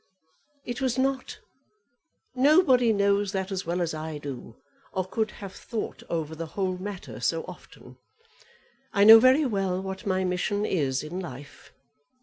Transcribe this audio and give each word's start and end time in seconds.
"It 0.65 0.81
was 0.81 0.97
not. 0.97 1.37
Nobody 2.33 2.91
knows 2.91 3.33
that 3.33 3.51
as 3.51 3.67
well 3.67 3.81
as 3.83 3.93
I 3.93 4.17
do, 4.17 4.55
or 4.93 5.05
could 5.05 5.29
have 5.45 5.53
thought 5.53 6.01
over 6.09 6.33
the 6.33 6.47
whole 6.57 6.79
matter 6.79 7.19
so 7.19 7.43
often. 7.43 7.97
I 8.93 9.03
know 9.03 9.19
very 9.19 9.45
well 9.45 9.79
what 9.79 10.07
my 10.07 10.23
mission 10.23 10.65
is 10.65 11.03
in 11.03 11.19
life. 11.19 11.71